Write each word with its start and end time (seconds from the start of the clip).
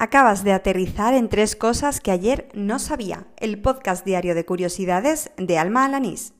Acabas 0.00 0.44
de 0.44 0.52
aterrizar 0.52 1.12
en 1.12 1.28
tres 1.28 1.56
cosas 1.56 2.00
que 2.00 2.12
ayer 2.12 2.48
no 2.54 2.78
sabía. 2.78 3.26
El 3.36 3.60
podcast 3.60 4.04
diario 4.04 4.36
de 4.36 4.44
curiosidades 4.44 5.32
de 5.36 5.58
Alma 5.58 5.84
Alanís. 5.84 6.34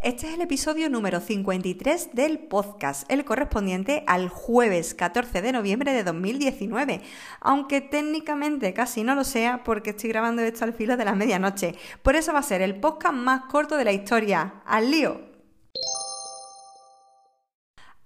Este 0.00 0.26
es 0.26 0.34
el 0.34 0.40
episodio 0.40 0.90
número 0.90 1.20
53 1.20 2.14
del 2.14 2.40
podcast, 2.40 3.08
el 3.12 3.24
correspondiente 3.24 4.02
al 4.08 4.28
jueves 4.28 4.96
14 4.96 5.40
de 5.40 5.52
noviembre 5.52 5.92
de 5.92 6.02
2019, 6.02 7.00
aunque 7.40 7.80
técnicamente 7.80 8.74
casi 8.74 9.04
no 9.04 9.14
lo 9.14 9.22
sea 9.22 9.62
porque 9.62 9.90
estoy 9.90 10.10
grabando 10.10 10.42
esto 10.42 10.64
al 10.64 10.74
filo 10.74 10.96
de 10.96 11.04
la 11.04 11.14
medianoche. 11.14 11.76
Por 12.02 12.16
eso 12.16 12.32
va 12.32 12.40
a 12.40 12.42
ser 12.42 12.60
el 12.60 12.80
podcast 12.80 13.14
más 13.14 13.42
corto 13.42 13.76
de 13.76 13.84
la 13.84 13.92
historia. 13.92 14.54
¡Al 14.66 14.90
lío! 14.90 15.33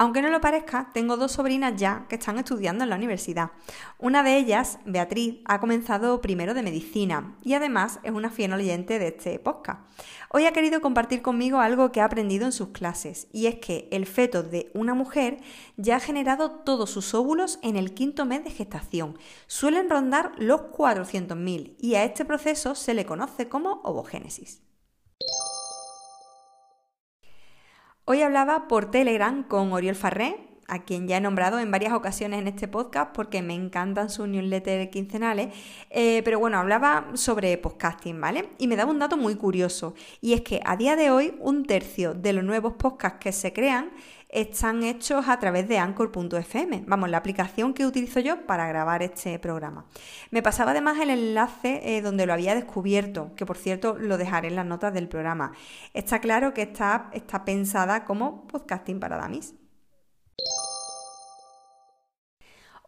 Aunque 0.01 0.23
no 0.23 0.31
lo 0.31 0.41
parezca, 0.41 0.91
tengo 0.95 1.17
dos 1.17 1.33
sobrinas 1.33 1.75
ya 1.75 2.07
que 2.09 2.15
están 2.15 2.39
estudiando 2.39 2.85
en 2.85 2.91
la 2.91 2.95
universidad. 2.95 3.51
Una 3.99 4.23
de 4.23 4.37
ellas, 4.37 4.79
Beatriz, 4.87 5.41
ha 5.45 5.59
comenzado 5.59 6.21
primero 6.21 6.55
de 6.55 6.63
medicina 6.63 7.37
y 7.43 7.55
además 7.55 7.99
es 8.05 8.13
una 8.13 8.31
fiel 8.31 8.53
oyente 8.53 9.01
de 9.01 9.09
este 9.09 9.41
podcast. 9.41 9.81
Hoy 10.31 10.47
ha 10.47 10.53
querido 10.53 10.81
compartir 10.81 11.21
conmigo 11.21 11.59
algo 11.59 11.91
que 11.91 12.01
ha 12.01 12.05
aprendido 12.05 12.47
en 12.47 12.53
sus 12.53 12.69
clases 12.69 13.27
y 13.33 13.49
es 13.49 13.57
que 13.57 13.89
el 13.91 14.07
feto 14.07 14.45
de 14.45 14.71
una 14.73 14.95
mujer 14.95 15.41
ya 15.77 15.97
ha 15.97 16.01
generado 16.01 16.53
todos 16.53 16.91
sus 16.91 17.13
óvulos 17.15 17.59
en 17.65 17.75
el 17.75 17.93
quinto 17.93 18.25
mes 18.25 18.45
de 18.45 18.53
gestación. 18.53 19.19
Suelen 19.49 19.91
rondar 19.91 20.31
los 20.39 20.61
400.000 20.61 21.75
y 21.81 21.97
a 21.97 22.05
este 22.05 22.25
proceso 22.25 22.77
se 22.77 22.95
le 22.95 23.05
conoce 23.05 23.49
como 23.49 23.81
ovogénesis. 23.83 24.68
Hoy 28.11 28.23
hablaba 28.23 28.69
por 28.69 28.91
Telegram 28.91 29.43
con 29.43 29.71
Oriol 29.71 29.95
Farré, 29.95 30.35
a 30.67 30.83
quien 30.87 31.07
ya 31.09 31.19
he 31.19 31.21
nombrado 31.21 31.59
en 31.59 31.71
varias 31.71 31.93
ocasiones 31.93 32.41
en 32.41 32.49
este 32.49 32.67
podcast 32.67 33.15
porque 33.15 33.43
me 33.43 33.53
encantan 33.53 34.09
sus 34.09 34.27
newsletters 34.27 34.89
quincenales, 34.89 35.55
eh, 35.91 36.23
pero 36.25 36.39
bueno, 36.39 36.57
hablaba 36.57 37.09
sobre 37.13 37.59
podcasting, 37.59 38.19
¿vale? 38.19 38.49
Y 38.57 38.67
me 38.67 38.77
daba 38.77 38.93
un 38.93 38.99
dato 38.99 39.19
muy 39.19 39.35
curioso, 39.35 39.93
y 40.23 40.33
es 40.33 40.41
que 40.41 40.63
a 40.65 40.79
día 40.79 40.97
de 40.97 41.11
hoy 41.11 41.35
un 41.39 41.67
tercio 41.67 42.15
de 42.15 42.33
los 42.33 42.45
nuevos 42.45 42.73
podcasts 42.79 43.19
que 43.21 43.31
se 43.31 43.53
crean 43.53 43.91
están 44.29 44.83
hechos 44.83 45.29
a 45.29 45.39
través 45.39 45.69
de 45.69 45.79
anchor.fm, 45.79 46.85
vamos, 46.87 47.09
la 47.09 47.19
aplicación 47.19 47.73
que 47.73 47.87
utilizo 47.87 48.21
yo 48.21 48.47
para 48.47 48.69
grabar 48.69 49.03
este 49.03 49.39
programa. 49.39 49.87
Me 50.31 50.43
pasaba 50.43 50.73
además 50.73 50.99
el 51.01 51.11
enlace 51.11 51.97
eh, 51.97 52.03
donde 52.03 52.27
lo 52.27 52.33
había 52.33 52.55
descubierto, 52.55 53.35
que 53.37 53.47
por 53.47 53.57
cierto 53.57 53.97
lo 53.99 54.19
dejaré 54.19 54.49
en 54.49 54.57
las 54.57 54.67
notas 54.67 54.93
del 54.93 55.09
programa. 55.09 55.53
Está 55.95 56.21
claro 56.21 56.53
que 56.53 56.63
está, 56.63 57.11
está 57.13 57.45
pensada 57.45 58.05
como 58.05 58.47
podcasting 58.47 59.01
para 59.01 59.17
damis. 59.17 59.55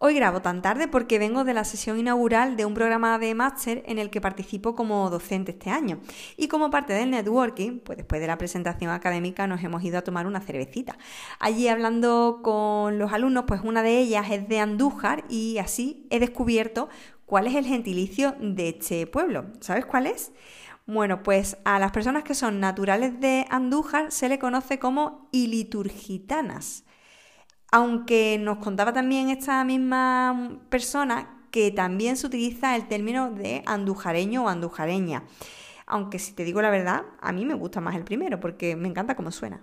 Hoy 0.02 0.14
grabo 0.14 0.40
tan 0.40 0.62
tarde 0.62 0.88
porque 0.88 1.18
vengo 1.18 1.44
de 1.44 1.52
la 1.52 1.62
sesión 1.62 1.98
inaugural 1.98 2.56
de 2.56 2.64
un 2.64 2.72
programa 2.72 3.18
de 3.18 3.34
máster 3.34 3.82
en 3.84 3.98
el 3.98 4.08
que 4.08 4.22
participo 4.22 4.74
como 4.74 5.10
docente 5.10 5.52
este 5.52 5.68
año. 5.68 6.00
Y 6.38 6.48
como 6.48 6.70
parte 6.70 6.94
del 6.94 7.10
networking, 7.10 7.80
pues 7.80 7.98
después 7.98 8.18
de 8.18 8.26
la 8.26 8.38
presentación 8.38 8.92
académica 8.92 9.46
nos 9.46 9.62
hemos 9.62 9.84
ido 9.84 9.98
a 9.98 10.02
tomar 10.02 10.26
una 10.26 10.40
cervecita. 10.40 10.96
Allí 11.38 11.68
hablando 11.68 12.40
con 12.42 12.98
los 12.98 13.12
alumnos, 13.12 13.44
pues 13.46 13.60
una 13.62 13.82
de 13.82 13.98
ellas 13.98 14.30
es 14.30 14.48
de 14.48 14.58
Andújar 14.58 15.24
y 15.28 15.58
así 15.58 16.06
he 16.08 16.18
descubierto 16.18 16.88
cuál 17.26 17.46
es 17.46 17.54
el 17.54 17.66
gentilicio 17.66 18.36
de 18.40 18.70
este 18.70 19.06
pueblo. 19.06 19.48
¿Sabes 19.60 19.84
cuál 19.84 20.06
es? 20.06 20.32
Bueno, 20.86 21.22
pues 21.22 21.58
a 21.66 21.78
las 21.78 21.92
personas 21.92 22.24
que 22.24 22.34
son 22.34 22.58
naturales 22.58 23.20
de 23.20 23.44
Andújar 23.50 24.12
se 24.12 24.30
le 24.30 24.38
conoce 24.38 24.78
como 24.78 25.28
iliturgitanas 25.30 26.84
aunque 27.70 28.38
nos 28.40 28.58
contaba 28.58 28.92
también 28.92 29.30
esta 29.30 29.64
misma 29.64 30.58
persona 30.68 31.28
que 31.50 31.70
también 31.70 32.16
se 32.16 32.26
utiliza 32.26 32.76
el 32.76 32.86
término 32.88 33.30
de 33.30 33.62
andujareño 33.66 34.44
o 34.44 34.48
andujareña. 34.48 35.24
Aunque 35.86 36.18
si 36.18 36.32
te 36.32 36.44
digo 36.44 36.62
la 36.62 36.70
verdad, 36.70 37.02
a 37.20 37.32
mí 37.32 37.44
me 37.44 37.54
gusta 37.54 37.80
más 37.80 37.96
el 37.96 38.04
primero 38.04 38.38
porque 38.40 38.76
me 38.76 38.88
encanta 38.88 39.16
cómo 39.16 39.32
suena. 39.32 39.60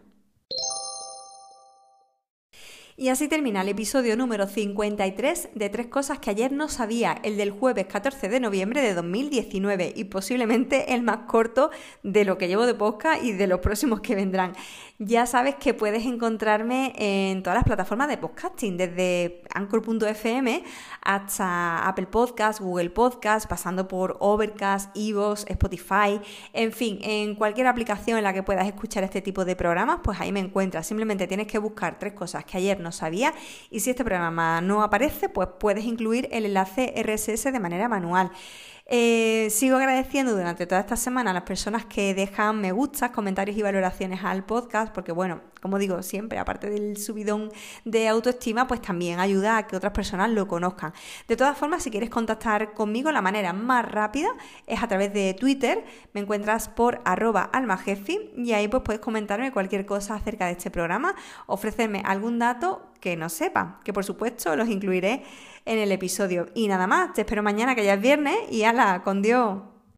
Y 2.99 3.09
así 3.09 3.27
termina 3.27 3.61
el 3.61 3.69
episodio 3.69 4.17
número 4.17 4.47
53 4.47 5.49
de 5.53 5.69
Tres 5.69 5.85
Cosas 5.85 6.17
que 6.17 6.31
ayer 6.31 6.51
no 6.51 6.67
sabía, 6.67 7.19
el 7.21 7.37
del 7.37 7.51
jueves 7.51 7.85
14 7.85 8.27
de 8.27 8.39
noviembre 8.39 8.81
de 8.81 8.95
2019 8.95 9.93
y 9.95 10.05
posiblemente 10.05 10.95
el 10.95 11.03
más 11.03 11.27
corto 11.27 11.69
de 12.01 12.25
lo 12.25 12.39
que 12.39 12.47
llevo 12.47 12.65
de 12.65 12.73
podcast 12.73 13.23
y 13.23 13.33
de 13.33 13.45
los 13.45 13.59
próximos 13.59 14.01
que 14.01 14.15
vendrán. 14.15 14.53
Ya 14.97 15.27
sabes 15.27 15.53
que 15.53 15.75
puedes 15.75 16.07
encontrarme 16.07 16.91
en 16.97 17.43
todas 17.43 17.57
las 17.57 17.65
plataformas 17.65 18.07
de 18.07 18.17
podcasting, 18.17 18.77
desde 18.77 19.43
anchor.fm 19.53 20.63
hasta 21.03 21.87
Apple 21.87 22.07
Podcast, 22.07 22.59
Google 22.61 22.89
Podcast, 22.89 23.47
pasando 23.47 23.87
por 23.87 24.17
Overcast, 24.21 24.89
Evox, 24.97 25.45
Spotify, 25.47 26.19
en 26.51 26.71
fin, 26.71 26.97
en 27.03 27.35
cualquier 27.35 27.67
aplicación 27.67 28.17
en 28.17 28.23
la 28.23 28.33
que 28.33 28.41
puedas 28.41 28.65
escuchar 28.65 29.03
este 29.03 29.21
tipo 29.21 29.45
de 29.45 29.55
programas, 29.55 29.99
pues 30.03 30.19
ahí 30.19 30.31
me 30.31 30.39
encuentras. 30.39 30.87
Simplemente 30.87 31.27
tienes 31.27 31.45
que 31.45 31.59
buscar 31.59 31.99
tres 31.99 32.13
cosas 32.13 32.43
que 32.43 32.57
ayer 32.57 32.86
no 32.87 32.91
sabía 32.93 33.33
y 33.69 33.81
si 33.81 33.89
este 33.89 34.05
programa 34.05 34.61
no 34.61 34.81
aparece, 34.81 35.27
pues 35.27 35.49
puedes 35.59 35.83
incluir 35.83 36.29
el 36.31 36.45
enlace 36.45 36.93
RSS 36.95 37.51
de 37.51 37.59
manera 37.59 37.89
manual. 37.89 38.31
Eh, 38.89 39.49
sigo 39.51 39.75
agradeciendo 39.75 40.31
durante 40.31 40.65
toda 40.65 40.79
esta 40.79 40.95
semana 40.95 41.31
a 41.31 41.33
las 41.33 41.43
personas 41.43 41.85
que 41.85 42.13
dejan 42.13 42.61
me 42.61 42.71
gustas, 42.71 43.11
comentarios 43.11 43.57
y 43.57 43.61
valoraciones 43.61 44.23
al 44.23 44.45
podcast, 44.45 44.93
porque 44.93 45.11
bueno, 45.11 45.41
como 45.61 45.77
digo 45.77 46.01
siempre, 46.03 46.39
aparte 46.39 46.69
del 46.69 46.95
subidón 46.95 47.51
de 47.83 48.07
autoestima, 48.07 48.65
pues 48.65 48.81
también 48.81 49.19
ayuda 49.19 49.57
a 49.57 49.67
que 49.67 49.75
otras 49.75 49.91
personas 49.91 50.29
lo 50.29 50.47
conozcan. 50.47 50.93
De 51.27 51.35
todas 51.35 51.57
formas, 51.57 51.83
si 51.83 51.91
quieres 51.91 52.09
contactar 52.09 52.73
conmigo, 52.73 53.11
la 53.11 53.21
manera 53.21 53.51
más 53.51 53.83
rápida 53.91 54.29
es 54.67 54.81
a 54.81 54.87
través 54.87 55.13
de 55.13 55.33
Twitter, 55.33 55.83
me 56.13 56.21
encuentras 56.21 56.69
por 56.69 57.01
arroba 57.03 57.41
almajefi 57.41 58.31
y 58.37 58.53
ahí 58.53 58.69
pues 58.69 58.83
puedes 58.83 59.01
comentarme 59.01 59.51
cualquier 59.51 59.85
cosa 59.85 60.15
acerca 60.15 60.45
de 60.45 60.53
este 60.53 60.71
programa, 60.71 61.13
ofrecerme 61.47 62.03
algún 62.05 62.39
dato 62.39 62.89
que 62.99 63.15
no 63.15 63.29
sepa, 63.29 63.79
que 63.83 63.93
por 63.93 64.03
supuesto 64.03 64.55
los 64.55 64.69
incluiré 64.69 65.23
en 65.65 65.79
el 65.79 65.91
episodio. 65.91 66.47
Y 66.55 66.67
nada 66.67 66.87
más, 66.87 67.13
te 67.13 67.21
espero 67.21 67.43
mañana 67.43 67.75
que 67.75 67.83
ya 67.83 67.95
es 67.95 68.01
viernes 68.01 68.37
y 68.49 68.63
ala, 68.63 69.03
con 69.03 69.21
Dios. 69.21 69.59